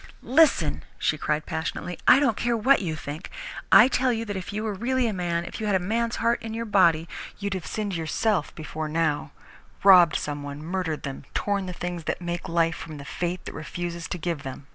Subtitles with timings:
[0.23, 3.29] "Listen," she cried passionately, "I don't care what you think!
[3.71, 6.15] I tell you that if you were really a man, if you had a man's
[6.15, 9.29] heart in your body, you'd have sinned yourself before now
[9.83, 13.53] robbed some one, murdered them, torn the things that make life from the fate that
[13.53, 14.65] refuses to give them.